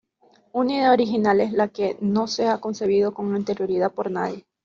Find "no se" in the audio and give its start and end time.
2.01-2.47